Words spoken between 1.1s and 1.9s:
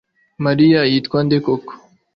nde koko